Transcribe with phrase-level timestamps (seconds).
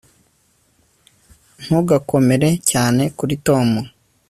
[1.63, 3.67] Ntugakomere cyane kuri Tom